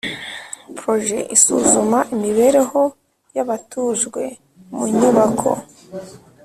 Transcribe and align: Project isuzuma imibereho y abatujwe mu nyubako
Project 0.79 1.27
isuzuma 1.35 1.99
imibereho 2.13 2.81
y 3.35 3.39
abatujwe 3.43 4.23
mu 4.73 4.83
nyubako 4.97 5.49